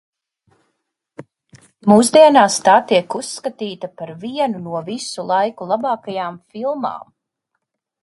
Mūsdienās 1.91 2.57
tā 2.69 2.79
tiek 2.93 3.17
uzskatīta 3.21 3.93
par 4.01 4.15
vienu 4.27 4.65
no 4.67 4.85
visu 4.91 5.29
laiku 5.31 5.73
labākajām 5.77 6.45
filmām. 6.57 7.19